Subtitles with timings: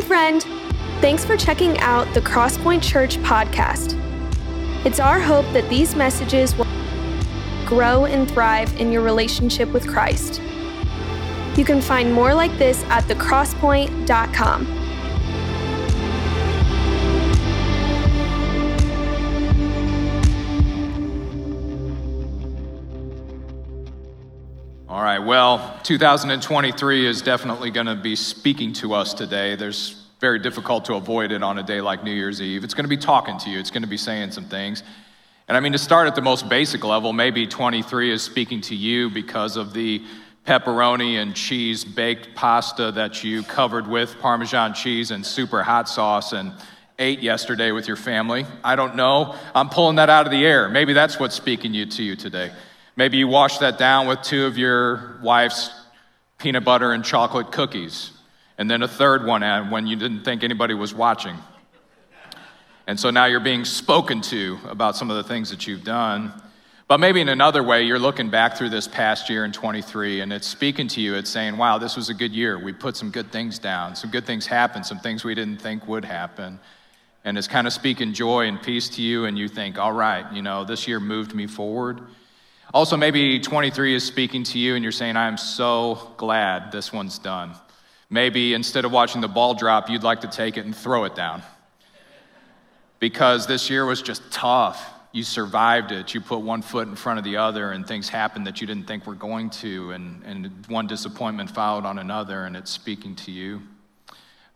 [0.00, 0.42] Hey, friend!
[1.02, 3.98] Thanks for checking out the Crosspoint Church podcast.
[4.86, 6.66] It's our hope that these messages will
[7.66, 10.40] grow and thrive in your relationship with Christ.
[11.54, 14.79] You can find more like this at thecrosspoint.com.
[25.00, 29.56] All right, well, 2023 is definitely going to be speaking to us today.
[29.56, 32.64] There's very difficult to avoid it on a day like New Year's Eve.
[32.64, 34.82] It's going to be talking to you, it's going to be saying some things.
[35.48, 38.74] And I mean, to start at the most basic level, maybe 23 is speaking to
[38.74, 40.02] you because of the
[40.46, 46.34] pepperoni and cheese baked pasta that you covered with Parmesan cheese and super hot sauce
[46.34, 46.52] and
[46.98, 48.44] ate yesterday with your family.
[48.62, 49.34] I don't know.
[49.54, 50.68] I'm pulling that out of the air.
[50.68, 52.52] Maybe that's what's speaking you to you today.
[53.00, 55.70] Maybe you wash that down with two of your wife's
[56.36, 58.10] peanut butter and chocolate cookies,
[58.58, 61.34] and then a third one when you didn't think anybody was watching.
[62.86, 66.30] And so now you're being spoken to about some of the things that you've done.
[66.88, 70.30] But maybe in another way, you're looking back through this past year in 23 and
[70.30, 71.14] it's speaking to you.
[71.14, 72.62] It's saying, wow, this was a good year.
[72.62, 73.96] We put some good things down.
[73.96, 76.60] Some good things happened, some things we didn't think would happen.
[77.24, 79.24] And it's kind of speaking joy and peace to you.
[79.24, 82.02] And you think, all right, you know, this year moved me forward.
[82.72, 86.92] Also, maybe 23 is speaking to you and you're saying, I am so glad this
[86.92, 87.54] one's done.
[88.08, 91.14] Maybe instead of watching the ball drop, you'd like to take it and throw it
[91.14, 91.42] down.
[92.98, 96.14] Because this year was just tough you survived it.
[96.14, 98.86] You put one foot in front of the other, and things happened that you didn't
[98.86, 103.32] think were going to, and, and one disappointment followed on another, and it's speaking to
[103.32, 103.62] you.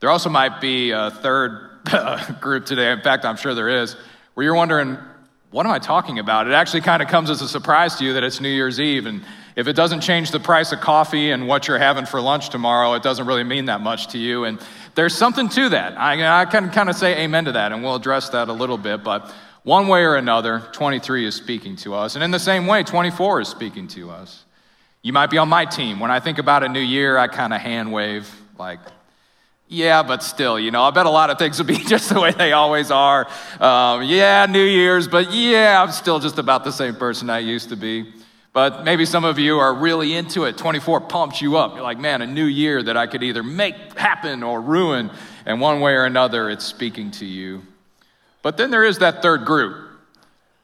[0.00, 1.70] There also might be a third
[2.40, 3.96] group today, in fact, I'm sure there is,
[4.34, 4.98] where you're wondering,
[5.55, 6.48] what am I talking about?
[6.48, 9.06] It actually kind of comes as a surprise to you that it's New Year's Eve,
[9.06, 9.22] and
[9.55, 12.94] if it doesn't change the price of coffee and what you're having for lunch tomorrow,
[12.94, 14.46] it doesn't really mean that much to you.
[14.46, 14.58] And
[14.96, 15.96] there's something to that.
[15.96, 18.77] I, I can kind of say amen to that, and we'll address that a little
[18.77, 19.05] bit.
[19.05, 22.17] But one way or another, 23 is speaking to us.
[22.17, 24.45] And in the same way, 24 is speaking to us.
[25.02, 26.01] You might be on my team.
[26.01, 28.28] When I think about a new year, I kind of hand wave,
[28.58, 28.80] like,
[29.69, 32.20] yeah, but still, you know, I bet a lot of things will be just the
[32.20, 33.27] way they always are.
[33.61, 37.70] Um, yeah, New Year's, but yeah, I'm still just about the same person I used
[37.70, 38.13] to be.
[38.52, 40.57] But maybe some of you are really into it.
[40.57, 41.75] 24 pumps you up.
[41.75, 45.11] You're like, man, a new year that I could either make happen or ruin.
[45.45, 47.63] And one way or another, it's speaking to you.
[48.42, 49.91] But then there is that third group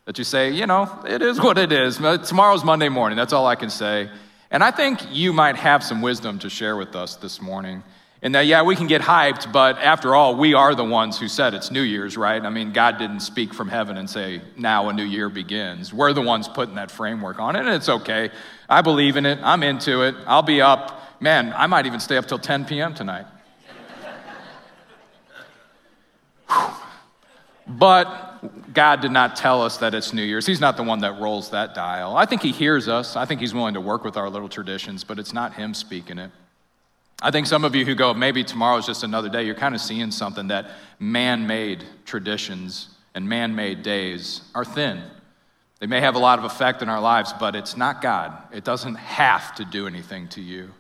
[0.04, 1.96] that you say, you know, it is what it is.
[1.96, 3.16] Tomorrow's Monday morning.
[3.16, 4.08] That's all I can say.
[4.52, 7.82] And I think you might have some wisdom to share with us this morning.
[8.22, 11.26] And that, yeah, we can get hyped, but after all, we are the ones who
[11.26, 12.42] said it's New Year's, right?
[12.42, 15.94] I mean, God didn't speak from heaven and say, now a new year begins.
[15.94, 18.30] We're the ones putting that framework on it, and it's okay.
[18.68, 19.38] I believe in it.
[19.42, 20.14] I'm into it.
[20.26, 21.00] I'll be up.
[21.20, 22.94] Man, I might even stay up till 10 p.m.
[22.94, 23.24] tonight.
[27.66, 30.46] But God did not tell us that it's New Year's.
[30.46, 32.16] He's not the one that rolls that dial.
[32.16, 33.16] I think He hears us.
[33.16, 36.18] I think He's willing to work with our little traditions, but it's not Him speaking
[36.18, 36.30] it.
[37.22, 39.80] I think some of you who go, maybe tomorrow's just another day, you're kind of
[39.80, 45.02] seeing something that man made traditions and man made days are thin.
[45.80, 48.36] They may have a lot of effect in our lives, but it's not God.
[48.52, 50.70] It doesn't have to do anything to you.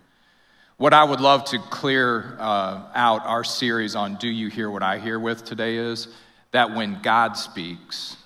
[0.76, 4.82] What I would love to clear uh, out our series on Do You Hear What
[4.82, 6.08] I Hear with today is
[6.52, 8.16] that when God speaks,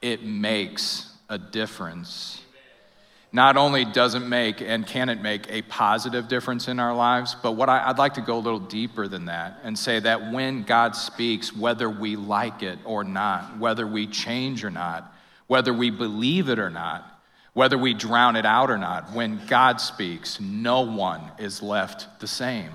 [0.00, 2.39] it makes a difference.
[3.32, 7.36] Not only does it make and can it make a positive difference in our lives,
[7.40, 10.32] but what I, would like to go a little deeper than that and say that
[10.32, 15.14] when God speaks, whether we like it or not, whether we change or not,
[15.46, 17.06] whether we believe it or not,
[17.52, 22.26] whether we drown it out or not, when God speaks, no one is left the
[22.26, 22.70] same.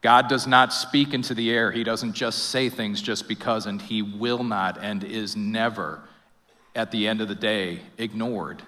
[0.00, 1.72] God does not speak into the air.
[1.72, 6.00] He doesn't just say things just because, and He will not and is never,
[6.76, 8.62] at the end of the day, ignored.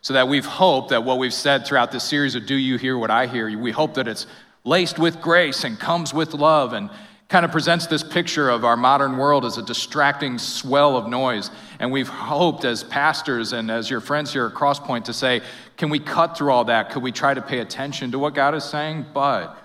[0.00, 2.96] So that we've hoped that what we've said throughout this series of Do You Hear
[2.96, 3.56] What I Hear?
[3.58, 4.26] We hope that it's
[4.64, 6.90] laced with grace and comes with love and
[7.28, 11.50] kind of presents this picture of our modern world as a distracting swell of noise.
[11.78, 15.42] And we've hoped as pastors and as your friends here at Crosspoint to say,
[15.76, 16.90] can we cut through all that?
[16.90, 19.06] Could we try to pay attention to what God is saying?
[19.12, 19.56] But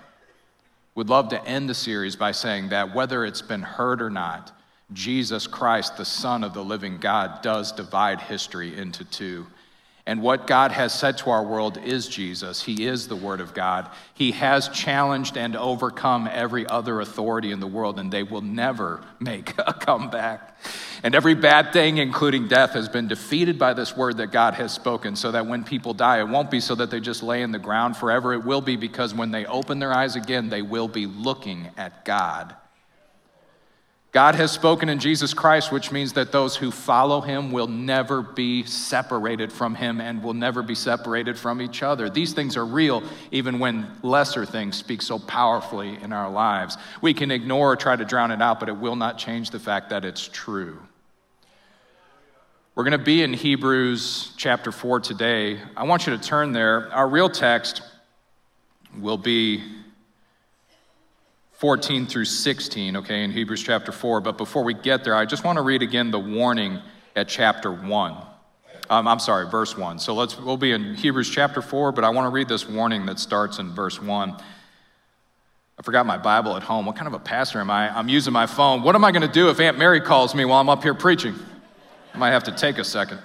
[0.94, 4.52] would love to end the series by saying that whether it's been heard or not,
[4.92, 9.46] Jesus Christ, the Son of the living God, does divide history into two.
[10.06, 12.62] And what God has said to our world is Jesus.
[12.62, 13.90] He is the Word of God.
[14.12, 19.02] He has challenged and overcome every other authority in the world, and they will never
[19.18, 20.58] make a comeback.
[21.02, 24.72] And every bad thing, including death, has been defeated by this word that God has
[24.72, 27.50] spoken, so that when people die, it won't be so that they just lay in
[27.50, 28.34] the ground forever.
[28.34, 32.04] It will be because when they open their eyes again, they will be looking at
[32.04, 32.54] God.
[34.14, 38.22] God has spoken in Jesus Christ, which means that those who follow him will never
[38.22, 42.08] be separated from him and will never be separated from each other.
[42.08, 43.02] These things are real,
[43.32, 46.78] even when lesser things speak so powerfully in our lives.
[47.02, 49.58] We can ignore or try to drown it out, but it will not change the
[49.58, 50.78] fact that it's true.
[52.76, 55.60] We're going to be in Hebrews chapter 4 today.
[55.76, 56.88] I want you to turn there.
[56.92, 57.82] Our real text
[58.96, 59.60] will be
[61.64, 64.20] 14 through 16, okay, in Hebrews chapter 4.
[64.20, 66.78] But before we get there, I just want to read again the warning
[67.16, 68.16] at chapter 1.
[68.90, 69.98] Um, I'm sorry, verse 1.
[69.98, 73.06] So let's, we'll be in Hebrews chapter 4, but I want to read this warning
[73.06, 74.36] that starts in verse 1.
[75.78, 76.84] I forgot my Bible at home.
[76.84, 77.88] What kind of a pastor am I?
[77.96, 78.82] I'm using my phone.
[78.82, 80.92] What am I going to do if Aunt Mary calls me while I'm up here
[80.92, 81.34] preaching?
[82.12, 83.20] I might have to take a second.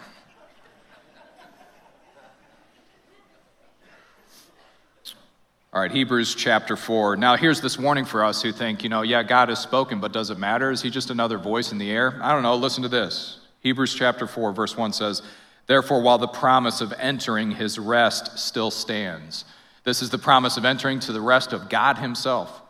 [5.72, 7.16] All right, Hebrews chapter 4.
[7.16, 10.12] Now, here's this warning for us who think, you know, yeah, God has spoken, but
[10.12, 10.72] does it matter?
[10.72, 12.20] Is he just another voice in the air?
[12.24, 12.56] I don't know.
[12.56, 13.38] Listen to this.
[13.60, 15.22] Hebrews chapter 4, verse 1 says,
[15.68, 19.46] Therefore, while the promise of entering his rest still stands,
[19.84, 22.64] this is the promise of entering to the rest of God himself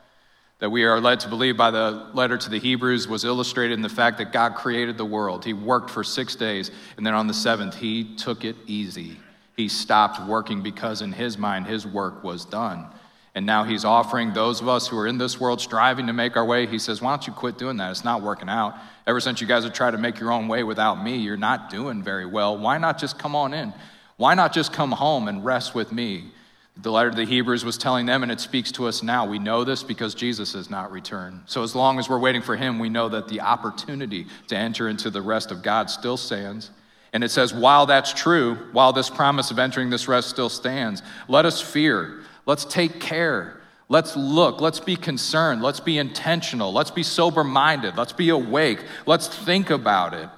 [0.57, 3.81] that we are led to believe by the letter to the Hebrews was illustrated in
[3.81, 5.45] the fact that God created the world.
[5.45, 9.19] He worked for six days, and then on the seventh, he took it easy
[9.59, 12.87] he stopped working because in his mind his work was done.
[13.35, 16.37] And now he's offering those of us who are in this world striving to make
[16.37, 17.91] our way, he says, Why don't you quit doing that?
[17.91, 18.75] It's not working out.
[19.05, 21.69] Ever since you guys have tried to make your own way without me, you're not
[21.69, 22.57] doing very well.
[22.57, 23.73] Why not just come on in?
[24.15, 26.31] Why not just come home and rest with me?
[26.77, 29.25] The letter to the Hebrews was telling them, and it speaks to us now.
[29.25, 31.41] We know this because Jesus has not returned.
[31.47, 34.87] So, as long as we're waiting for him, we know that the opportunity to enter
[34.87, 36.71] into the rest of God still stands.
[37.11, 41.01] And it says, while that's true, while this promise of entering this rest still stands,
[41.27, 42.21] let us fear.
[42.45, 43.59] Let's take care.
[43.87, 44.61] Let's look.
[44.61, 45.63] Let's be concerned.
[45.63, 46.71] Let's be intentional.
[46.71, 47.97] Let's be sober minded.
[47.97, 48.83] Let's be awake.
[49.07, 50.29] Let's think about it.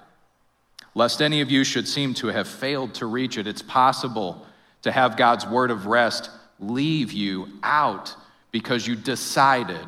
[0.96, 3.48] Lest any of you should seem to have failed to reach it.
[3.48, 4.46] It's possible
[4.84, 6.30] to have God's word of rest
[6.60, 8.16] leave you out
[8.52, 9.88] because you decided.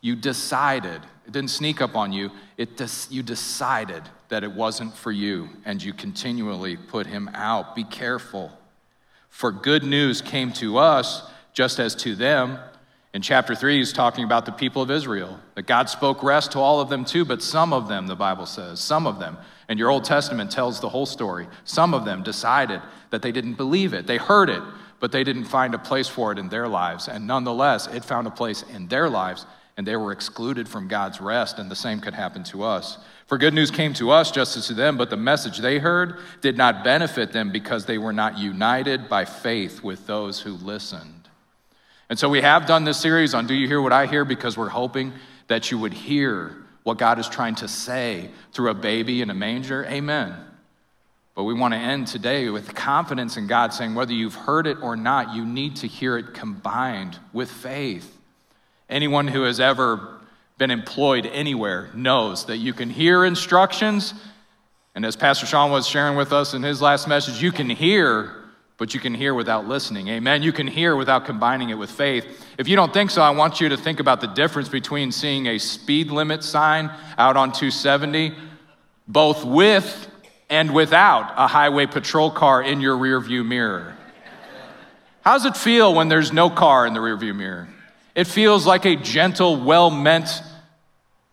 [0.00, 1.00] You decided.
[1.30, 2.32] It didn't sneak up on you.
[2.56, 7.76] It des- you decided that it wasn't for you, and you continually put him out.
[7.76, 8.50] Be careful.
[9.28, 11.22] For good news came to us
[11.52, 12.58] just as to them.
[13.14, 16.58] In chapter 3, he's talking about the people of Israel, that God spoke rest to
[16.58, 19.38] all of them too, but some of them, the Bible says, some of them,
[19.68, 23.54] and your Old Testament tells the whole story, some of them decided that they didn't
[23.54, 24.08] believe it.
[24.08, 24.64] They heard it,
[24.98, 27.06] but they didn't find a place for it in their lives.
[27.06, 29.46] And nonetheless, it found a place in their lives,
[29.80, 32.98] and they were excluded from God's rest, and the same could happen to us.
[33.26, 36.18] For good news came to us just as to them, but the message they heard
[36.42, 41.30] did not benefit them because they were not united by faith with those who listened.
[42.10, 44.26] And so we have done this series on Do You Hear What I Hear?
[44.26, 45.14] because we're hoping
[45.48, 49.34] that you would hear what God is trying to say through a baby in a
[49.34, 49.86] manger.
[49.86, 50.34] Amen.
[51.34, 54.76] But we want to end today with confidence in God saying, whether you've heard it
[54.82, 58.18] or not, you need to hear it combined with faith.
[58.90, 60.18] Anyone who has ever
[60.58, 64.12] been employed anywhere knows that you can hear instructions.
[64.94, 68.34] And as Pastor Sean was sharing with us in his last message, you can hear,
[68.76, 70.08] but you can hear without listening.
[70.08, 70.42] Amen.
[70.42, 72.26] You can hear without combining it with faith.
[72.58, 75.46] If you don't think so, I want you to think about the difference between seeing
[75.46, 78.34] a speed limit sign out on 270,
[79.06, 80.08] both with
[80.50, 83.96] and without a highway patrol car in your rearview mirror.
[85.22, 87.68] How does it feel when there's no car in the rearview mirror?
[88.20, 90.42] It feels like a gentle, well meant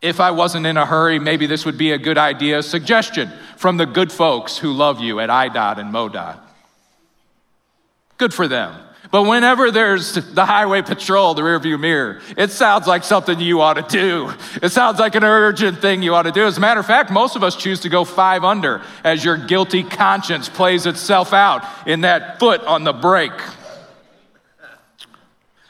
[0.01, 2.63] if I wasn't in a hurry, maybe this would be a good idea.
[2.63, 6.39] Suggestion from the good folks who love you at IDOT and MoDOT.
[8.17, 8.73] Good for them.
[9.11, 13.73] But whenever there's the highway patrol, the rearview mirror, it sounds like something you ought
[13.73, 14.31] to do.
[14.63, 16.45] It sounds like an urgent thing you ought to do.
[16.45, 19.35] As a matter of fact, most of us choose to go five under as your
[19.35, 23.41] guilty conscience plays itself out in that foot on the brake.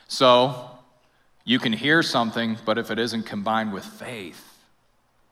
[0.08, 0.67] So,
[1.48, 4.44] you can hear something, but if it isn't combined with faith,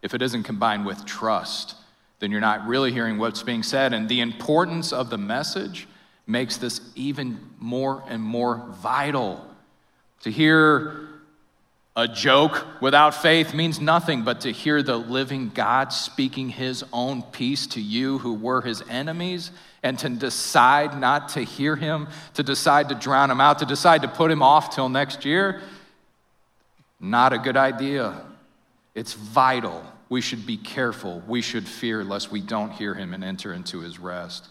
[0.02, 1.76] if it isn't combined with trust,
[2.20, 3.92] then you're not really hearing what's being said.
[3.92, 5.90] And the importance of the message
[6.26, 9.46] makes this even more and more vital.
[10.22, 11.06] To hear
[11.98, 17.24] a joke without faith means nothing, but to hear the living God speaking his own
[17.24, 19.52] peace to you who were his enemies,
[19.84, 24.02] and to decide not to hear him, to decide to drown him out, to decide
[24.04, 25.62] to put him off till next year,
[27.00, 28.22] not a good idea.
[28.94, 31.24] It's vital we should be careful.
[31.28, 34.48] We should fear lest we don't hear him and enter into his rest.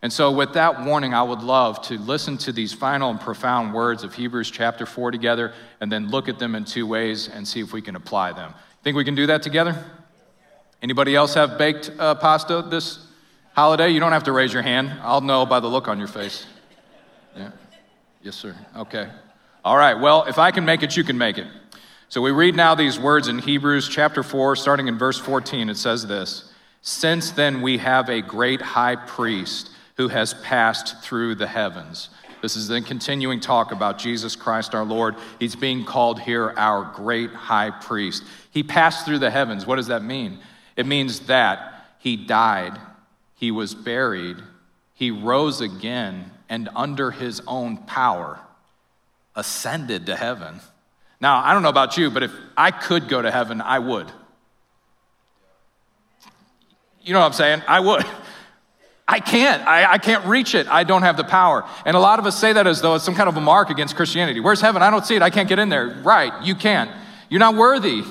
[0.00, 3.74] And so, with that warning, I would love to listen to these final and profound
[3.74, 7.46] words of Hebrews chapter 4 together and then look at them in two ways and
[7.46, 8.54] see if we can apply them.
[8.84, 9.84] Think we can do that together?
[10.82, 13.04] Anybody else have baked uh, pasta this
[13.54, 13.88] holiday?
[13.88, 14.92] You don't have to raise your hand.
[15.02, 16.46] I'll know by the look on your face.
[17.36, 17.50] Yeah.
[18.22, 18.54] Yes, sir.
[18.76, 19.08] Okay.
[19.64, 19.98] All right.
[19.98, 21.48] Well, if I can make it, you can make it.
[22.10, 25.68] So we read now these words in Hebrews chapter 4, starting in verse 14.
[25.68, 26.50] It says this
[26.80, 32.08] Since then we have a great high priest who has passed through the heavens.
[32.40, 35.16] This is the continuing talk about Jesus Christ our Lord.
[35.38, 38.24] He's being called here our great high priest.
[38.52, 39.66] He passed through the heavens.
[39.66, 40.38] What does that mean?
[40.76, 42.78] It means that he died,
[43.34, 44.36] he was buried,
[44.94, 48.38] he rose again, and under his own power
[49.36, 50.60] ascended to heaven.
[51.20, 54.10] Now, I don't know about you, but if I could go to heaven, I would.
[57.02, 57.62] You know what I'm saying?
[57.66, 58.04] I would.
[59.08, 59.66] I can't.
[59.66, 60.68] I, I, can't reach it.
[60.68, 61.64] I don't have the power.
[61.86, 63.70] And a lot of us say that as though it's some kind of a mark
[63.70, 64.40] against Christianity.
[64.40, 64.82] Where's heaven?
[64.82, 65.22] I don't see it.
[65.22, 65.88] I can't get in there.
[66.04, 66.30] Right.
[66.42, 66.90] You can't.
[67.30, 68.02] You're not worthy.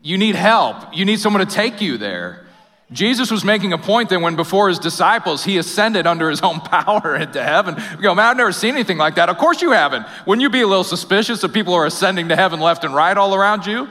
[0.00, 0.96] You need help.
[0.96, 2.45] You need someone to take you there.
[2.92, 6.60] Jesus was making a point that when before his disciples, he ascended under his own
[6.60, 7.74] power into heaven.
[7.96, 9.28] We go, man, I've never seen anything like that.
[9.28, 10.06] Of course you haven't.
[10.24, 13.16] Wouldn't you be a little suspicious if people are ascending to heaven left and right
[13.16, 13.88] all around you?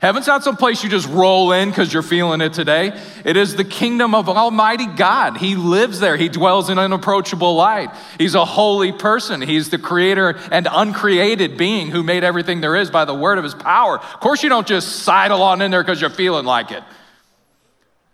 [0.00, 3.00] Heaven's not some place you just roll in because you're feeling it today.
[3.24, 5.36] It is the kingdom of Almighty God.
[5.36, 6.16] He lives there.
[6.16, 7.90] He dwells in unapproachable light.
[8.18, 9.40] He's a holy person.
[9.40, 13.44] He's the creator and uncreated being who made everything there is by the word of
[13.44, 14.00] his power.
[14.00, 16.82] Of course, you don't just sidle on in there because you're feeling like it.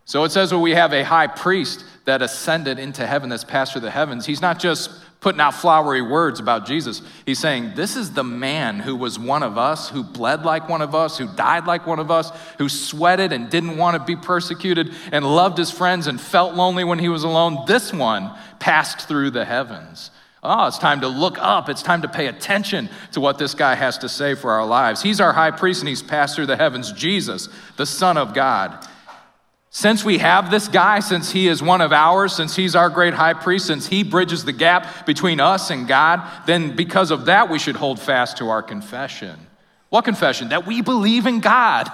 [0.08, 3.72] So it says well, we have a high priest that ascended into heaven, that's passed
[3.72, 4.24] through the heavens.
[4.24, 7.02] He's not just putting out flowery words about Jesus.
[7.26, 10.80] He's saying, This is the man who was one of us, who bled like one
[10.80, 14.16] of us, who died like one of us, who sweated and didn't want to be
[14.16, 17.66] persecuted and loved his friends and felt lonely when he was alone.
[17.66, 20.10] This one passed through the heavens.
[20.42, 21.68] Oh, it's time to look up.
[21.68, 25.02] It's time to pay attention to what this guy has to say for our lives.
[25.02, 26.92] He's our high priest and he's passed through the heavens.
[26.92, 28.88] Jesus, the Son of God.
[29.70, 33.12] Since we have this guy, since he is one of ours, since he's our great
[33.14, 37.50] high priest, since he bridges the gap between us and God, then because of that,
[37.50, 39.38] we should hold fast to our confession.
[39.90, 40.48] What confession?
[40.48, 41.90] That we believe in God,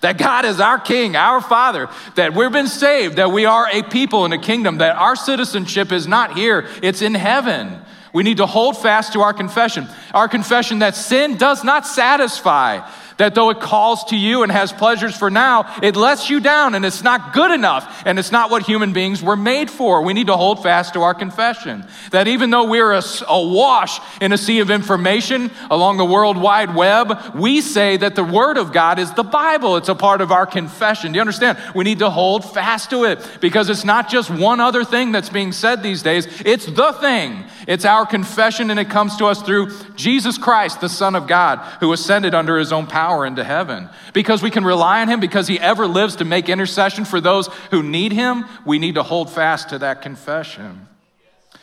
[0.00, 3.82] that God is our King, our Father, that we've been saved, that we are a
[3.82, 7.80] people in a kingdom, that our citizenship is not here, it's in heaven.
[8.12, 9.86] We need to hold fast to our confession.
[10.14, 14.72] Our confession that sin does not satisfy, that though it calls to you and has
[14.72, 18.50] pleasures for now, it lets you down and it's not good enough and it's not
[18.50, 20.02] what human beings were made for.
[20.02, 21.84] We need to hold fast to our confession.
[22.12, 22.98] That even though we're
[23.28, 28.24] awash in a sea of information along the World Wide Web, we say that the
[28.24, 29.76] Word of God is the Bible.
[29.76, 31.12] It's a part of our confession.
[31.12, 31.58] Do you understand?
[31.74, 35.28] We need to hold fast to it because it's not just one other thing that's
[35.28, 37.44] being said these days, it's the thing.
[37.66, 41.58] It's our confession and it comes to us through Jesus Christ, the Son of God,
[41.80, 43.88] who ascended under his own power power into heaven.
[44.12, 47.46] Because we can rely on him, because he ever lives to make intercession for those
[47.70, 50.86] who need him, we need to hold fast to that confession.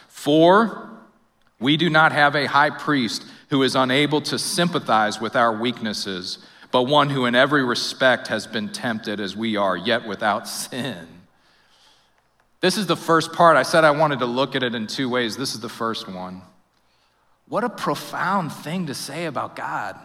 [0.08, 0.90] For
[1.60, 6.40] we do not have a high priest who is unable to sympathize with our weaknesses,
[6.72, 11.08] but one who in every respect has been tempted as we are, yet without sin.
[12.60, 13.56] This is the first part.
[13.56, 15.38] I said I wanted to look at it in two ways.
[15.38, 16.42] This is the first one.
[17.48, 19.96] What a profound thing to say about God.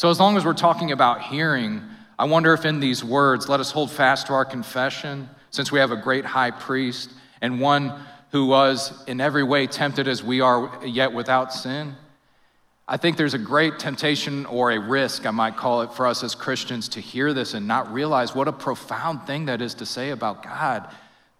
[0.00, 1.82] So, as long as we're talking about hearing,
[2.18, 5.78] I wonder if in these words, let us hold fast to our confession, since we
[5.78, 7.10] have a great high priest
[7.42, 8.00] and one
[8.32, 11.96] who was in every way tempted as we are, yet without sin.
[12.88, 16.24] I think there's a great temptation or a risk, I might call it, for us
[16.24, 19.84] as Christians to hear this and not realize what a profound thing that is to
[19.84, 20.88] say about God,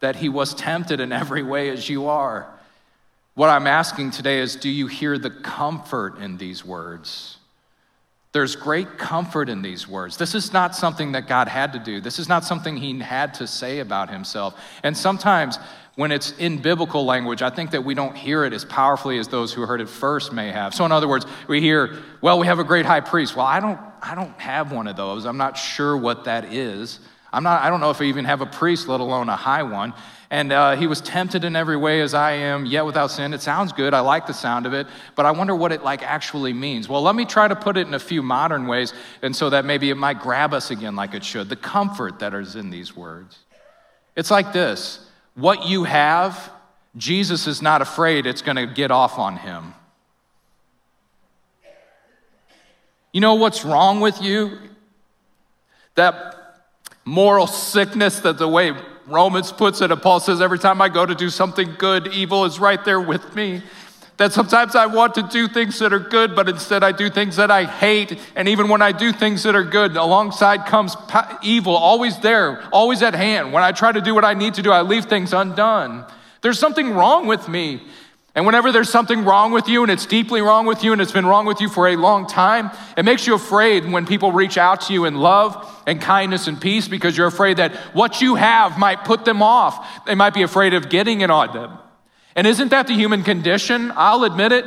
[0.01, 2.47] that He was tempted in every way as you are.
[3.33, 7.39] What I'm asking today is do you hear the comfort in these words?
[8.33, 10.17] There's great comfort in these words.
[10.17, 12.01] This is not something that God had to do.
[12.01, 14.59] This is not something he had to say about himself.
[14.85, 15.59] And sometimes
[15.97, 19.27] when it's in biblical language, I think that we don't hear it as powerfully as
[19.27, 20.75] those who heard it first may have.
[20.75, 23.35] So in other words, we hear, well, we have a great high priest.
[23.35, 25.27] Well, I don't I don't have one of those.
[25.27, 27.01] I'm not sure what that is.
[27.33, 29.63] I'm not I don't know if I even have a priest, let alone a high
[29.63, 29.95] one.
[30.33, 33.35] And uh, he was tempted in every way as I am, yet without sin.
[33.35, 33.93] It sounds good.
[33.93, 36.89] I like the sound of it, but I wonder what it like actually means.
[36.89, 39.65] Well, let me try to put it in a few modern ways, and so that
[39.65, 41.49] maybe it might grab us again like it should.
[41.49, 43.39] The comfort that is in these words.
[44.15, 46.53] It's like this: what you have,
[46.97, 49.75] Jesus is not afraid it's going to get off on him.
[53.13, 54.59] You know what's wrong with you?
[55.97, 56.40] That
[57.05, 58.73] moral sickness that the way
[59.07, 62.45] Romans puts it, and Paul says, every time I go to do something good, evil
[62.45, 63.63] is right there with me.
[64.19, 67.37] That sometimes I want to do things that are good, but instead I do things
[67.37, 68.21] that I hate.
[68.37, 70.95] And even when I do things that are good, alongside comes
[71.43, 73.53] evil, always there, always at hand.
[73.53, 76.05] When I try to do what I need to do, I leave things undone.
[76.43, 77.83] There's something wrong with me.
[78.35, 81.11] And whenever there's something wrong with you and it's deeply wrong with you and it's
[81.11, 84.57] been wrong with you for a long time, it makes you afraid when people reach
[84.57, 88.37] out to you in love and kindness and peace because you're afraid that what you
[88.37, 90.05] have might put them off.
[90.07, 91.77] They might be afraid of getting it on them.
[92.37, 93.93] And isn't that the human condition?
[93.97, 94.65] I'll admit it.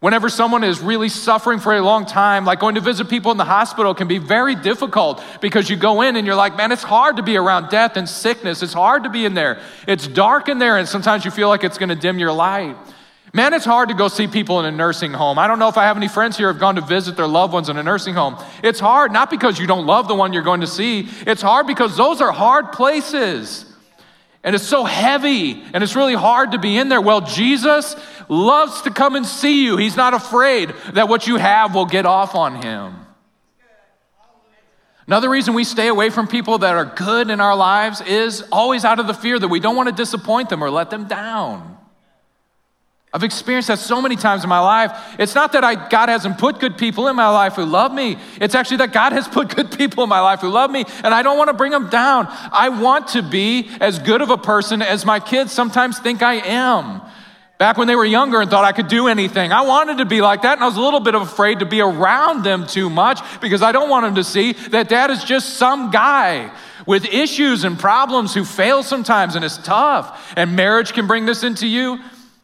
[0.00, 3.36] Whenever someone is really suffering for a long time, like going to visit people in
[3.36, 6.82] the hospital can be very difficult because you go in and you're like, man, it's
[6.82, 8.62] hard to be around death and sickness.
[8.62, 9.60] It's hard to be in there.
[9.86, 12.78] It's dark in there, and sometimes you feel like it's going to dim your light.
[13.34, 15.38] Man, it's hard to go see people in a nursing home.
[15.38, 17.28] I don't know if I have any friends here who have gone to visit their
[17.28, 18.38] loved ones in a nursing home.
[18.64, 21.66] It's hard, not because you don't love the one you're going to see, it's hard
[21.66, 23.69] because those are hard places.
[24.42, 27.00] And it's so heavy and it's really hard to be in there.
[27.00, 27.94] Well, Jesus
[28.28, 29.76] loves to come and see you.
[29.76, 32.94] He's not afraid that what you have will get off on him.
[35.06, 38.84] Another reason we stay away from people that are good in our lives is always
[38.84, 41.69] out of the fear that we don't want to disappoint them or let them down.
[43.12, 45.16] I've experienced that so many times in my life.
[45.18, 48.18] It's not that I, God hasn't put good people in my life who love me.
[48.40, 51.12] It's actually that God has put good people in my life who love me, and
[51.12, 52.28] I don't want to bring them down.
[52.30, 56.34] I want to be as good of a person as my kids sometimes think I
[56.34, 57.00] am.
[57.58, 60.22] Back when they were younger and thought I could do anything, I wanted to be
[60.22, 63.20] like that, and I was a little bit afraid to be around them too much
[63.40, 66.52] because I don't want them to see that dad is just some guy
[66.86, 70.32] with issues and problems who fails sometimes and is tough.
[70.36, 71.98] And marriage can bring this into you.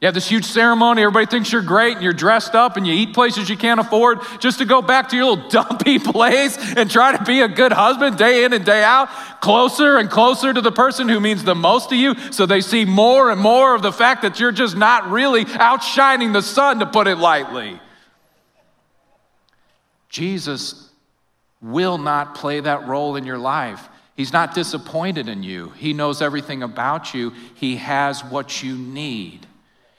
[0.07, 2.93] You have this huge ceremony, everybody thinks you're great, and you're dressed up, and you
[2.93, 6.89] eat places you can't afford just to go back to your little dumpy place and
[6.89, 9.09] try to be a good husband day in and day out,
[9.41, 12.85] closer and closer to the person who means the most to you, so they see
[12.85, 16.87] more and more of the fact that you're just not really outshining the sun, to
[16.87, 17.81] put it lightly.
[20.09, 20.89] Jesus
[21.61, 23.89] will not play that role in your life.
[24.15, 25.71] He's not disappointed in you.
[25.71, 27.33] He knows everything about you.
[27.57, 29.49] He has what you need.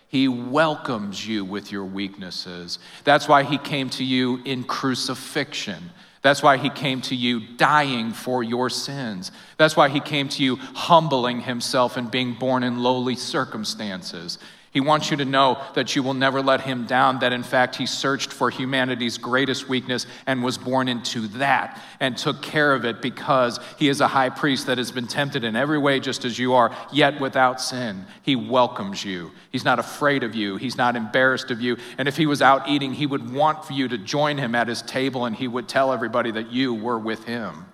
[0.07, 2.79] He welcomes you with your weaknesses.
[3.03, 5.91] That's why he came to you in crucifixion.
[6.21, 9.31] That's why he came to you dying for your sins.
[9.57, 14.39] That's why he came to you humbling himself and being born in lowly circumstances.
[14.77, 17.77] He wants you to know that you will never let him down, that in fact
[17.77, 22.85] he searched for humanity's greatest weakness and was born into that and took care of
[22.85, 26.25] it because he is a high priest that has been tempted in every way just
[26.25, 28.05] as you are, yet without sin.
[28.21, 29.31] He welcomes you.
[29.51, 30.57] He's not afraid of you.
[30.57, 31.77] He's not embarrassed of you.
[31.97, 34.67] And if he was out eating, he would want for you to join him at
[34.67, 37.65] his table and he would tell everybody that you were with him.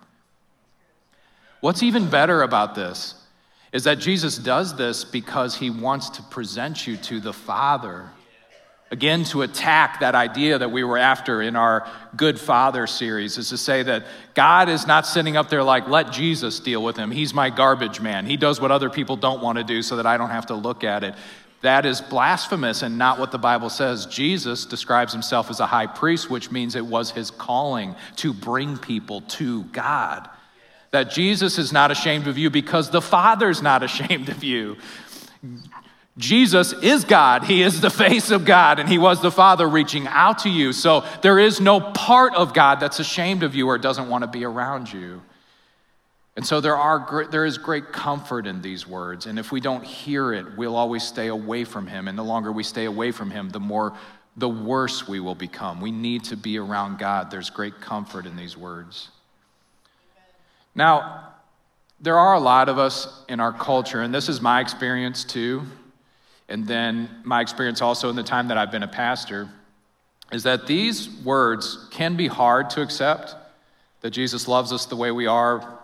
[1.60, 3.16] What's even better about this?
[3.74, 8.08] Is that Jesus does this because he wants to present you to the Father.
[8.92, 13.50] Again, to attack that idea that we were after in our Good Father series is
[13.50, 14.06] to say that
[14.36, 17.10] God is not sitting up there like, let Jesus deal with him.
[17.10, 18.28] He's my garbage man.
[18.28, 20.56] He does what other people don't want to do so that I don't have to
[20.56, 21.16] look at it.
[21.62, 24.06] That is blasphemous and not what the Bible says.
[24.06, 28.78] Jesus describes himself as a high priest, which means it was his calling to bring
[28.78, 30.30] people to God
[30.94, 34.78] that Jesus is not ashamed of you because the Father's not ashamed of you.
[36.20, 37.46] Jesus is God.
[37.46, 40.72] He is the face of God, and He was the Father reaching out to you.
[40.72, 44.28] So there is no part of God that's ashamed of you or doesn't want to
[44.28, 45.24] be around you.
[46.36, 49.26] And so there, are, there is great comfort in these words.
[49.26, 52.08] And if we don't hear it, we'll always stay away from Him.
[52.08, 53.94] And the longer we stay away from Him, the more,
[54.38, 55.82] the worse we will become.
[55.82, 57.32] We need to be around God.
[57.32, 59.10] There's great comfort in these words.
[60.76, 61.34] Now,
[62.00, 65.64] there are a lot of us in our culture, and this is my experience too,
[66.50, 69.50] and then my experience also in the time that I've been a pastor,
[70.32, 73.36] is that these words can be hard to accept
[74.02, 75.80] that Jesus loves us the way we are,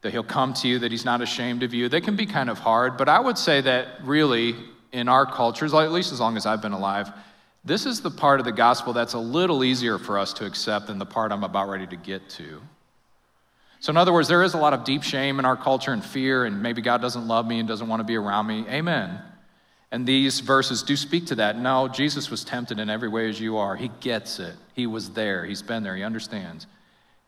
[0.00, 1.88] that he'll come to you, that he's not ashamed of you.
[1.88, 4.54] They can be kind of hard, but I would say that really
[4.92, 7.10] in our cultures, at least as long as I've been alive,
[7.64, 10.86] this is the part of the gospel that's a little easier for us to accept
[10.86, 12.62] than the part I'm about ready to get to.
[13.80, 16.04] So, in other words, there is a lot of deep shame in our culture and
[16.04, 18.66] fear, and maybe God doesn't love me and doesn't want to be around me.
[18.68, 19.20] Amen.
[19.90, 21.58] And these verses do speak to that.
[21.58, 23.76] No, Jesus was tempted in every way as you are.
[23.76, 24.54] He gets it.
[24.74, 25.44] He was there.
[25.44, 25.96] He's been there.
[25.96, 26.66] He understands.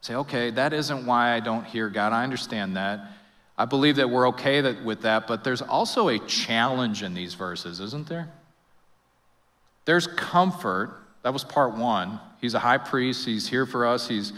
[0.03, 2.13] Say, okay, that isn't why I don't hear God.
[2.13, 3.01] I understand that.
[3.57, 7.35] I believe that we're okay that, with that, but there's also a challenge in these
[7.35, 8.29] verses, isn't there?
[9.85, 10.97] There's comfort.
[11.23, 12.21] That was part one.
[12.41, 13.25] He's a high priest.
[13.25, 14.09] He's here for us.
[14.09, 14.33] He's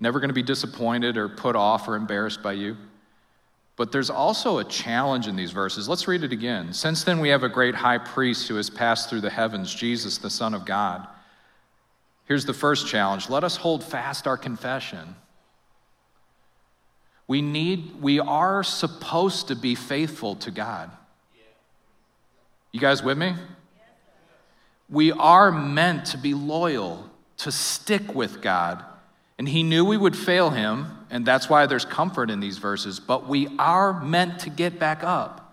[0.00, 2.76] never going to be disappointed or put off or embarrassed by you.
[3.76, 5.88] But there's also a challenge in these verses.
[5.88, 6.72] Let's read it again.
[6.72, 10.18] Since then, we have a great high priest who has passed through the heavens, Jesus,
[10.18, 11.06] the Son of God.
[12.24, 15.14] Here's the first challenge let us hold fast our confession.
[17.28, 20.90] We need, we are supposed to be faithful to God.
[22.72, 23.34] You guys with me?
[24.90, 27.08] We are meant to be loyal,
[27.38, 28.82] to stick with God.
[29.38, 32.98] And He knew we would fail Him, and that's why there's comfort in these verses,
[33.00, 35.48] but we are meant to get back up.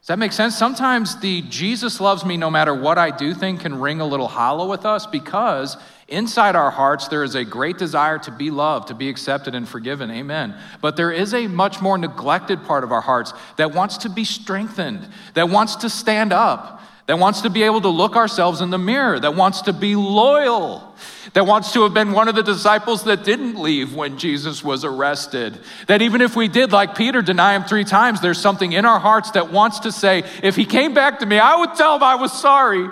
[0.00, 0.56] Does that make sense?
[0.56, 4.28] Sometimes the Jesus loves me no matter what I do thing can ring a little
[4.28, 5.76] hollow with us because
[6.08, 9.68] inside our hearts there is a great desire to be loved, to be accepted and
[9.68, 10.10] forgiven.
[10.10, 10.56] Amen.
[10.80, 14.24] But there is a much more neglected part of our hearts that wants to be
[14.24, 18.70] strengthened, that wants to stand up that wants to be able to look ourselves in
[18.70, 20.94] the mirror, that wants to be loyal,
[21.32, 24.84] that wants to have been one of the disciples that didn't leave when Jesus was
[24.84, 25.58] arrested.
[25.88, 29.00] That even if we did, like Peter, deny him three times, there's something in our
[29.00, 32.04] hearts that wants to say, if he came back to me, I would tell him
[32.04, 32.88] I was sorry.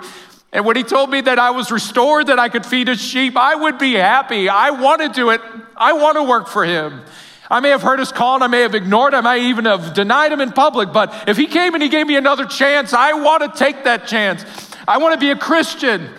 [0.51, 3.37] And when he told me that I was restored, that I could feed his sheep,
[3.37, 4.49] I would be happy.
[4.49, 5.39] I want to do it.
[5.77, 7.03] I want to work for him.
[7.49, 9.25] I may have heard his call and I may have ignored him.
[9.25, 10.93] I may even have denied him in public.
[10.93, 14.07] But if he came and he gave me another chance, I want to take that
[14.07, 14.45] chance.
[14.87, 16.09] I want to be a Christian.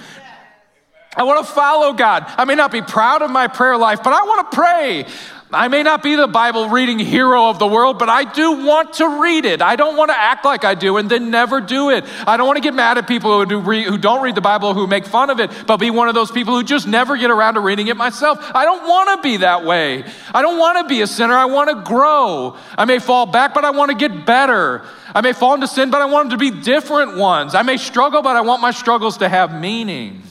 [1.16, 2.24] I want to follow God.
[2.26, 5.06] I may not be proud of my prayer life, but I want to pray.
[5.52, 8.94] I may not be the Bible reading hero of the world, but I do want
[8.94, 9.60] to read it.
[9.60, 12.04] I don't want to act like I do and then never do it.
[12.24, 14.40] I don't want to get mad at people who, do read, who don't read the
[14.40, 17.16] Bible, who make fun of it, but be one of those people who just never
[17.16, 18.38] get around to reading it myself.
[18.54, 20.04] I don't want to be that way.
[20.32, 21.34] I don't want to be a sinner.
[21.34, 22.56] I want to grow.
[22.78, 24.84] I may fall back, but I want to get better.
[25.12, 27.56] I may fall into sin, but I want them to be different ones.
[27.56, 30.22] I may struggle, but I want my struggles to have meaning.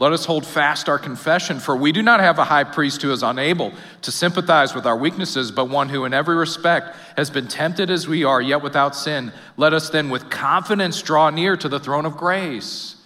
[0.00, 3.12] Let us hold fast our confession, for we do not have a high priest who
[3.12, 7.46] is unable to sympathize with our weaknesses, but one who in every respect has been
[7.46, 9.30] tempted as we are, yet without sin.
[9.58, 12.96] Let us then with confidence draw near to the throne of grace.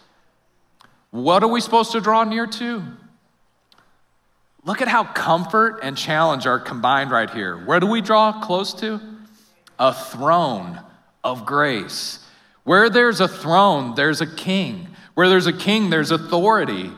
[1.11, 2.85] What are we supposed to draw near to?
[4.65, 7.57] Look at how comfort and challenge are combined right here.
[7.57, 9.01] Where do we draw close to?
[9.81, 10.81] A throne
[11.25, 12.21] of grace.
[12.63, 14.94] Where there's a throne, there's a king.
[15.15, 16.91] Where there's a king, there's authority.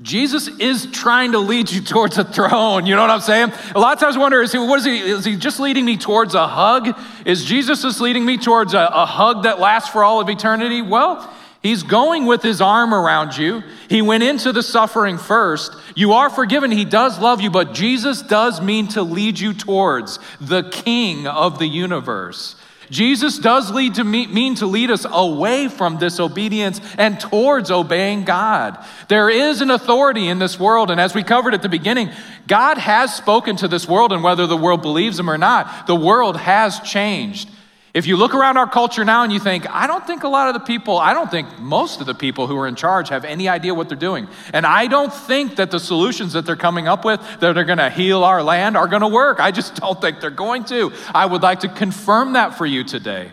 [0.00, 2.86] Jesus is trying to lead you towards a throne.
[2.86, 3.52] You know what I'm saying?
[3.74, 5.84] A lot of times I wonder, is he, what is he, is he just leading
[5.84, 6.98] me towards a hug?
[7.24, 10.82] Is Jesus just leading me towards a, a hug that lasts for all of eternity?
[10.82, 11.28] Well,
[11.62, 13.62] he's going with his arm around you.
[13.88, 15.74] He went into the suffering first.
[15.96, 16.70] You are forgiven.
[16.70, 21.58] He does love you, but Jesus does mean to lead you towards the king of
[21.58, 22.54] the universe.
[22.90, 28.78] Jesus does lead to mean to lead us away from disobedience and towards obeying God.
[29.08, 32.10] There is an authority in this world, and as we covered at the beginning,
[32.46, 35.94] God has spoken to this world, and whether the world believes him or not, the
[35.94, 37.50] world has changed.
[37.98, 40.46] If you look around our culture now and you think, I don't think a lot
[40.46, 43.24] of the people, I don't think most of the people who are in charge have
[43.24, 44.28] any idea what they're doing.
[44.52, 47.78] And I don't think that the solutions that they're coming up with that are going
[47.78, 49.40] to heal our land are going to work.
[49.40, 50.92] I just don't think they're going to.
[51.12, 53.32] I would like to confirm that for you today.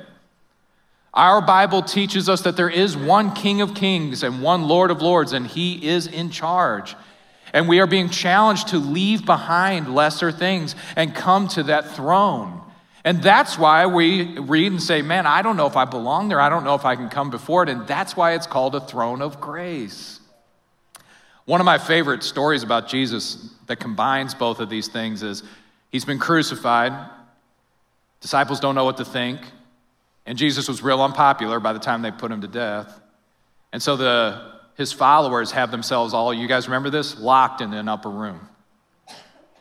[1.14, 5.00] Our Bible teaches us that there is one King of Kings and one Lord of
[5.00, 6.96] Lords, and He is in charge.
[7.54, 12.64] And we are being challenged to leave behind lesser things and come to that throne.
[13.06, 16.42] And that's why we read and say, man, I don't know if I belong there.
[16.42, 17.70] I don't know if I can come before it.
[17.70, 20.20] And that's why it's called a throne of grace.
[21.46, 25.44] One of my favorite stories about Jesus that combines both of these things is
[25.92, 26.94] he's been crucified.
[28.22, 29.40] Disciples don't know what to think.
[30.26, 33.00] And Jesus was real unpopular by the time they put him to death.
[33.72, 37.20] And so the, his followers have themselves all, you guys remember this?
[37.20, 38.50] Locked in an upper room.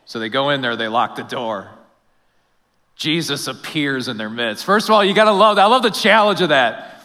[0.05, 1.69] So they go in there, they lock the door.
[2.95, 4.65] Jesus appears in their midst.
[4.65, 5.63] First of all, you got to love that.
[5.63, 7.01] I love the challenge of that.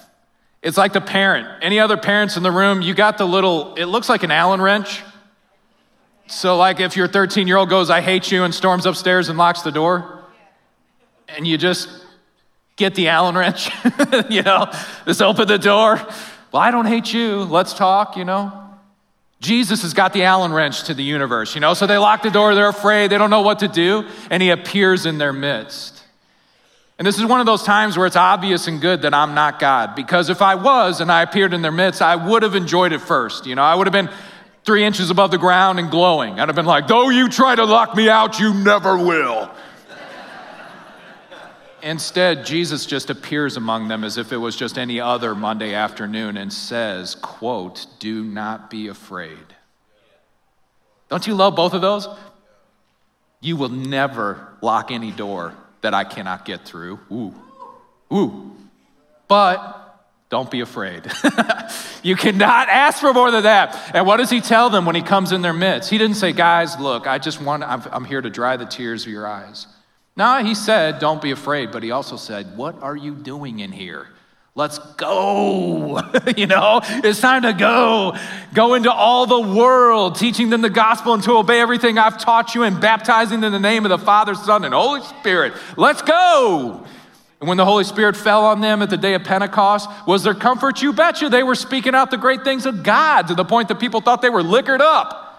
[0.63, 1.49] It's like the parent.
[1.63, 4.61] Any other parents in the room, you got the little, it looks like an Allen
[4.61, 5.03] wrench.
[6.27, 9.37] So, like if your 13 year old goes, I hate you, and storms upstairs and
[9.37, 10.25] locks the door,
[11.29, 11.89] and you just
[12.77, 13.69] get the Allen wrench,
[14.31, 14.71] you know,
[15.07, 15.97] just open the door.
[16.53, 17.43] Well, I don't hate you.
[17.43, 18.70] Let's talk, you know.
[19.41, 21.73] Jesus has got the Allen wrench to the universe, you know?
[21.75, 24.51] So they lock the door, they're afraid, they don't know what to do, and he
[24.51, 26.03] appears in their midst.
[26.99, 29.59] And this is one of those times where it's obvious and good that I'm not
[29.59, 29.95] God.
[29.95, 33.01] Because if I was and I appeared in their midst, I would have enjoyed it
[33.01, 33.47] first.
[33.47, 34.11] You know, I would have been
[34.67, 36.39] three inches above the ground and glowing.
[36.39, 39.51] I'd have been like, though you try to lock me out, you never will.
[41.83, 46.37] Instead, Jesus just appears among them as if it was just any other Monday afternoon
[46.37, 49.39] and says, quote, do not be afraid.
[51.09, 52.09] Don't you love both of those?
[53.41, 57.01] You will never lock any door that I cannot get through.
[57.11, 57.35] Ooh.
[58.13, 58.53] Ooh.
[59.29, 59.81] But
[60.29, 61.11] don't be afraid.
[62.03, 63.93] you cannot ask for more than that.
[63.95, 65.91] And what does he tell them when he comes in their midst?
[65.91, 69.05] He didn't say, guys, look, I just want, I'm, I'm here to dry the tears
[69.05, 69.67] of your eyes.
[70.21, 73.73] No, he said, don't be afraid, but he also said, what are you doing in
[73.73, 74.07] here?
[74.55, 75.99] Let's go.
[76.37, 78.15] you know, it's time to go.
[78.53, 82.55] Go into all the world, teaching them the gospel and to obey everything I've taught
[82.55, 85.55] you and baptizing in the name of the Father, Son, and Holy Spirit.
[85.79, 86.85] Let's go.
[87.41, 90.35] And when the Holy Spirit fell on them at the day of Pentecost, was there
[90.35, 90.83] comfort?
[90.83, 91.31] You betcha.
[91.31, 94.21] They were speaking out the great things of God to the point that people thought
[94.21, 95.30] they were liquored up.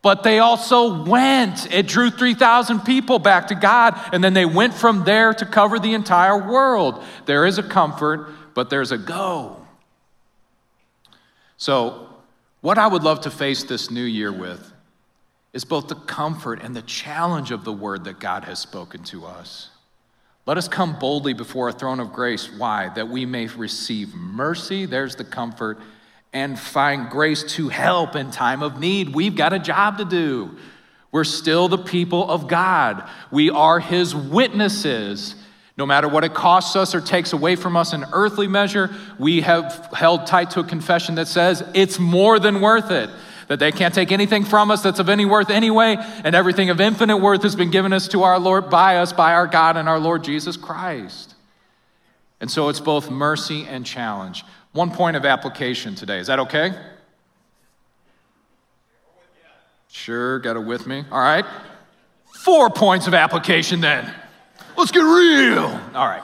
[0.00, 1.72] But they also went.
[1.72, 5.78] It drew 3,000 people back to God, and then they went from there to cover
[5.78, 7.02] the entire world.
[7.26, 9.56] There is a comfort, but there's a go.
[11.56, 12.08] So,
[12.60, 14.72] what I would love to face this new year with
[15.52, 19.26] is both the comfort and the challenge of the word that God has spoken to
[19.26, 19.70] us.
[20.46, 22.50] Let us come boldly before a throne of grace.
[22.50, 22.88] Why?
[22.94, 24.86] That we may receive mercy.
[24.86, 25.78] There's the comfort
[26.32, 29.14] and find grace to help in time of need.
[29.14, 30.56] We've got a job to do.
[31.10, 33.08] We're still the people of God.
[33.30, 35.34] We are His witnesses.
[35.76, 39.42] No matter what it costs us or takes away from us in earthly measure, we
[39.42, 43.08] have held tight to a confession that says it's more than worth it.
[43.46, 46.80] That they can't take anything from us that's of any worth anyway, and everything of
[46.80, 49.88] infinite worth has been given us to our Lord by us, by our God and
[49.88, 51.34] our Lord Jesus Christ.
[52.40, 54.44] And so it's both mercy and challenge.
[54.72, 56.18] One point of application today.
[56.18, 56.72] Is that okay?
[59.88, 61.04] Sure, got it with me.
[61.10, 61.44] All right.
[62.44, 64.14] Four points of application then.
[64.76, 65.80] Let's get real.
[65.94, 66.22] All right.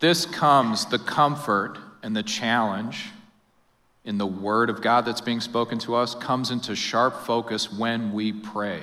[0.00, 3.06] This comes, the comfort and the challenge
[4.04, 8.12] in the Word of God that's being spoken to us comes into sharp focus when
[8.12, 8.80] we pray.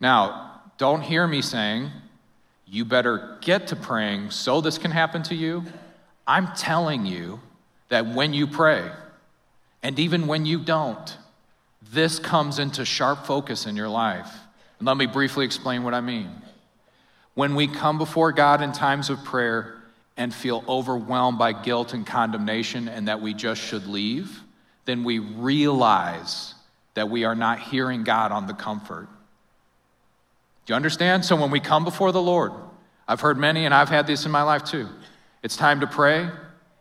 [0.00, 1.90] Now, don't hear me saying,
[2.66, 5.64] you better get to praying so this can happen to you.
[6.26, 7.40] I'm telling you
[7.88, 8.90] that when you pray,
[9.82, 11.16] and even when you don't,
[11.92, 14.32] this comes into sharp focus in your life.
[14.78, 16.30] And let me briefly explain what I mean.
[17.34, 19.74] When we come before God in times of prayer
[20.16, 24.40] and feel overwhelmed by guilt and condemnation and that we just should leave,
[24.86, 26.54] then we realize
[26.94, 29.08] that we are not hearing God on the comfort.
[30.66, 31.24] Do you understand?
[31.24, 32.52] So when we come before the Lord,
[33.06, 34.88] I've heard many, and I've had this in my life too.
[35.44, 36.28] It's time to pray,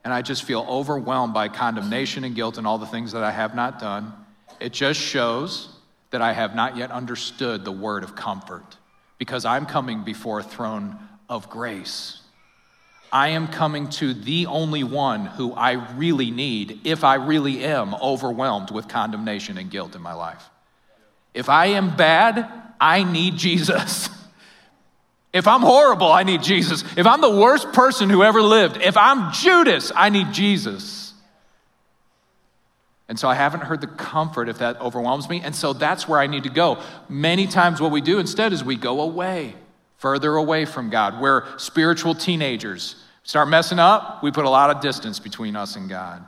[0.03, 3.29] and I just feel overwhelmed by condemnation and guilt and all the things that I
[3.29, 4.11] have not done.
[4.59, 5.69] It just shows
[6.09, 8.75] that I have not yet understood the word of comfort
[9.19, 10.97] because I'm coming before a throne
[11.29, 12.21] of grace.
[13.11, 17.93] I am coming to the only one who I really need if I really am
[17.93, 20.43] overwhelmed with condemnation and guilt in my life.
[21.35, 24.09] If I am bad, I need Jesus.
[25.33, 26.85] If I'm horrible, I need Jesus.
[26.95, 31.13] If I'm the worst person who ever lived, if I'm Judas, I need Jesus.
[33.09, 35.41] And so I haven't heard the comfort if that overwhelms me.
[35.41, 36.81] And so that's where I need to go.
[37.09, 39.55] Many times, what we do instead is we go away,
[39.97, 41.19] further away from God.
[41.19, 42.95] We're spiritual teenagers.
[43.23, 46.23] Start messing up, we put a lot of distance between us and God.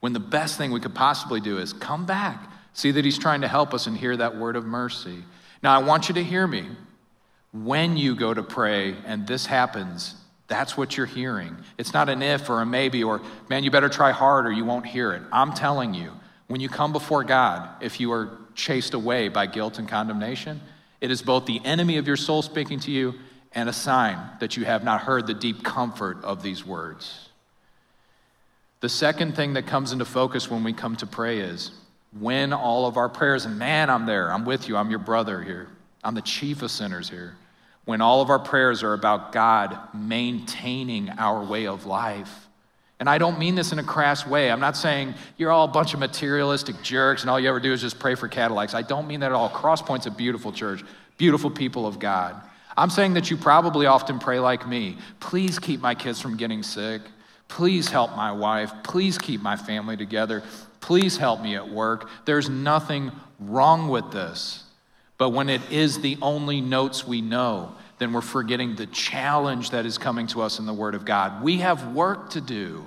[0.00, 3.40] When the best thing we could possibly do is come back, see that He's trying
[3.40, 5.24] to help us and hear that word of mercy.
[5.62, 6.66] Now, I want you to hear me.
[7.52, 10.14] When you go to pray and this happens,
[10.48, 11.56] that's what you're hearing.
[11.78, 14.64] It's not an if or a maybe or, man, you better try hard or you
[14.64, 15.22] won't hear it.
[15.30, 16.12] I'm telling you,
[16.48, 20.60] when you come before God, if you are chased away by guilt and condemnation,
[21.00, 23.14] it is both the enemy of your soul speaking to you
[23.52, 27.28] and a sign that you have not heard the deep comfort of these words.
[28.80, 31.70] The second thing that comes into focus when we come to pray is
[32.18, 35.42] when all of our prayers, and man, I'm there, I'm with you, I'm your brother
[35.42, 35.68] here,
[36.04, 37.36] I'm the chief of sinners here.
[37.84, 42.48] When all of our prayers are about God maintaining our way of life.
[43.00, 44.52] And I don't mean this in a crass way.
[44.52, 47.72] I'm not saying you're all a bunch of materialistic jerks and all you ever do
[47.72, 48.74] is just pray for Cadillacs.
[48.74, 49.50] I don't mean that at all.
[49.50, 50.84] Crosspoint's a beautiful church,
[51.18, 52.40] beautiful people of God.
[52.76, 54.96] I'm saying that you probably often pray like me.
[55.18, 57.02] Please keep my kids from getting sick.
[57.48, 58.72] Please help my wife.
[58.84, 60.44] Please keep my family together.
[60.82, 62.10] Please help me at work.
[62.26, 64.64] There's nothing wrong with this.
[65.16, 69.86] But when it is the only notes we know, then we're forgetting the challenge that
[69.86, 71.42] is coming to us in the Word of God.
[71.42, 72.84] We have work to do.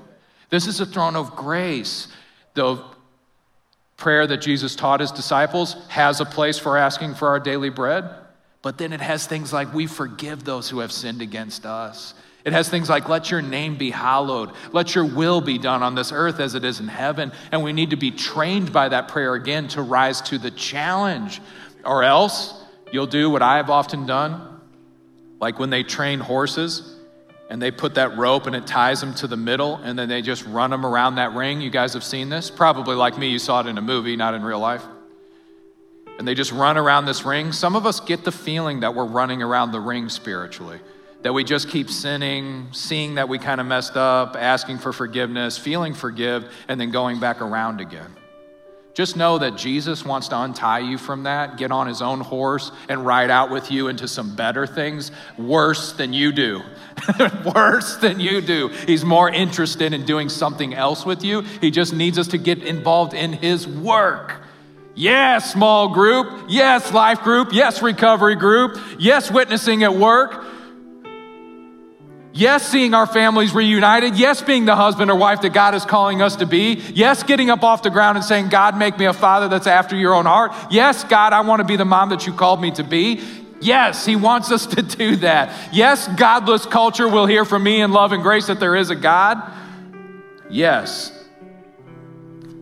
[0.49, 2.10] This is a throne of grace.
[2.53, 2.84] The
[3.95, 8.10] prayer that Jesus taught his disciples has a place for asking for our daily bread.
[8.62, 12.13] But then it has things like, we forgive those who have sinned against us.
[12.45, 14.51] It has things like, let your name be hallowed.
[14.71, 17.31] Let your will be done on this earth as it is in heaven.
[17.51, 21.41] And we need to be trained by that prayer again to rise to the challenge.
[21.84, 22.53] Or else
[22.91, 24.60] you'll do what I have often done,
[25.39, 26.95] like when they train horses
[27.49, 30.21] and they put that rope and it ties them to the middle and then they
[30.21, 31.62] just run them around that ring.
[31.62, 32.51] You guys have seen this?
[32.51, 34.84] Probably like me, you saw it in a movie, not in real life.
[36.19, 37.51] And they just run around this ring.
[37.51, 40.79] Some of us get the feeling that we're running around the ring spiritually
[41.25, 45.57] that we just keep sinning, seeing that we kind of messed up, asking for forgiveness,
[45.57, 48.15] feeling forgive, and then going back around again.
[48.93, 52.71] Just know that Jesus wants to untie you from that, get on his own horse,
[52.89, 56.61] and ride out with you into some better things, worse than you do.
[57.55, 58.67] worse than you do.
[58.85, 61.41] He's more interested in doing something else with you.
[61.59, 64.43] He just needs us to get involved in his work.
[64.93, 66.45] Yes, small group.
[66.49, 67.49] Yes, life group.
[67.51, 68.77] Yes, recovery group.
[68.99, 70.51] Yes, witnessing at work.
[72.38, 74.17] Yes, seeing our families reunited.
[74.17, 76.84] Yes, being the husband or wife that God is calling us to be.
[76.93, 79.95] Yes, getting up off the ground and saying, God, make me a father that's after
[79.95, 80.52] your own heart.
[80.69, 83.21] Yes, God, I want to be the mom that you called me to be.
[83.62, 85.74] Yes, He wants us to do that.
[85.74, 88.95] Yes, godless culture will hear from me in love and grace that there is a
[88.95, 89.41] God.
[90.50, 91.13] Yes.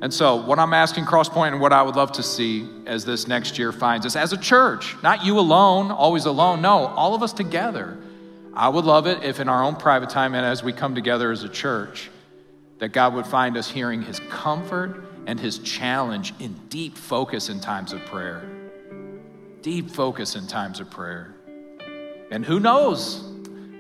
[0.04, 3.28] And so, what I'm asking Crosspoint and what I would love to see as this
[3.28, 7.24] next year finds us as a church, not you alone, always alone, no, all of
[7.24, 7.98] us together
[8.56, 11.32] I would love it if, in our own private time and as we come together
[11.32, 12.10] as a church,
[12.80, 17.60] that God would find us hearing His comfort and His challenge in deep focus in
[17.60, 18.44] times of prayer.
[19.62, 21.34] Deep focus in times of prayer.
[22.30, 23.24] And who knows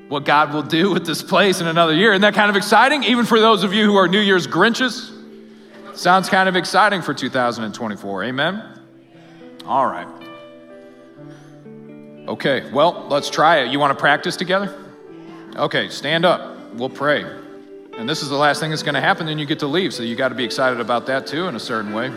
[0.07, 2.13] what God will do with this place in another year?
[2.13, 3.03] Isn't that kind of exciting?
[3.03, 5.12] Even for those of you who are New Year's Grinches?
[5.95, 8.23] Sounds kind of exciting for 2024.
[8.23, 8.79] Amen?
[9.65, 10.22] All right.
[12.27, 13.71] Okay, well, let's try it.
[13.71, 14.73] You want to practice together?
[15.55, 16.73] Okay, stand up.
[16.73, 17.25] We'll pray.
[17.97, 19.93] And this is the last thing that's going to happen, then you get to leave.
[19.93, 22.12] So you got to be excited about that too, in a certain way.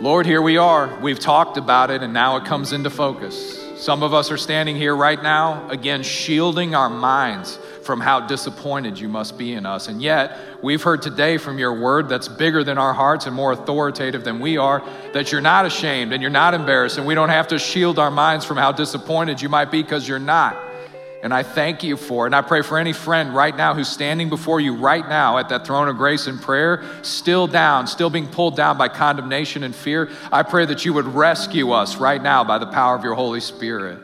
[0.00, 0.98] Lord, here we are.
[1.00, 3.58] We've talked about it, and now it comes into focus.
[3.76, 7.58] Some of us are standing here right now, again, shielding our minds
[7.90, 9.88] from how disappointed you must be in us.
[9.88, 13.50] And yet, we've heard today from your word that's bigger than our hearts and more
[13.50, 14.80] authoritative than we are
[15.12, 18.12] that you're not ashamed and you're not embarrassed, and we don't have to shield our
[18.12, 20.56] minds from how disappointed you might be because you're not.
[21.24, 22.28] And I thank you for it.
[22.28, 25.48] And I pray for any friend right now who's standing before you right now at
[25.48, 29.74] that throne of grace in prayer, still down, still being pulled down by condemnation and
[29.74, 30.10] fear.
[30.30, 33.40] I pray that you would rescue us right now by the power of your Holy
[33.40, 33.98] Spirit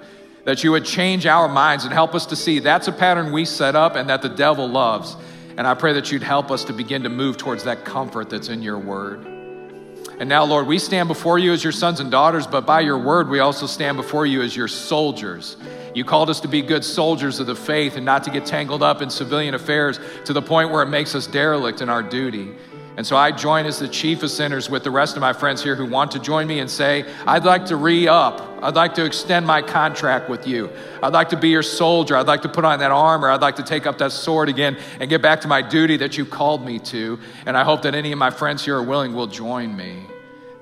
[0.47, 3.45] that you would change our minds and help us to see that's a pattern we
[3.45, 5.17] set up and that the devil loves.
[5.57, 8.49] And I pray that you'd help us to begin to move towards that comfort that's
[8.49, 9.27] in your word.
[10.21, 12.97] And now, Lord, we stand before you as your sons and daughters, but by your
[12.97, 15.57] word, we also stand before you as your soldiers.
[15.97, 18.85] You called us to be good soldiers of the faith and not to get tangled
[18.85, 22.55] up in civilian affairs to the point where it makes us derelict in our duty.
[22.97, 25.63] And so I join as the chief of sinners with the rest of my friends
[25.63, 28.41] here who want to join me and say, I'd like to re up.
[28.63, 30.71] I'd like to extend my contract with you.
[31.03, 32.17] I'd like to be your soldier.
[32.17, 33.29] I'd like to put on that armor.
[33.29, 36.17] I'd like to take up that sword again and get back to my duty that
[36.17, 37.19] you called me to.
[37.45, 40.07] And I hope that any of my friends here are willing will join me.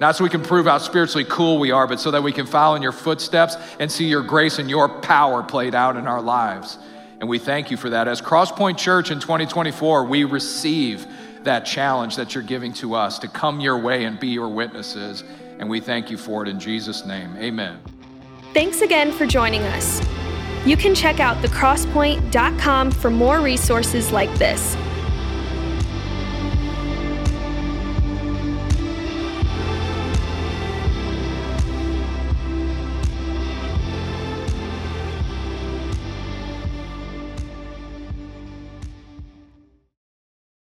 [0.00, 2.46] Not so we can prove how spiritually cool we are, but so that we can
[2.46, 6.20] follow in your footsteps and see your grace and your power played out in our
[6.20, 6.78] lives.
[7.20, 8.08] And we thank you for that.
[8.08, 11.06] As Crosspoint Church in 2024, we receive
[11.44, 15.24] that challenge that you're giving to us to come your way and be your witnesses.
[15.58, 17.36] And we thank you for it in Jesus' name.
[17.36, 17.78] Amen.
[18.52, 20.00] Thanks again for joining us.
[20.64, 24.76] You can check out thecrosspoint.com for more resources like this.